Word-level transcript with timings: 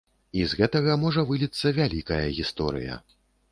І 0.39 0.45
з 0.53 0.57
гэтага 0.61 0.95
можа 1.03 1.25
выліцца 1.33 1.75
вялікая 1.81 2.25
гісторыя. 2.41 3.01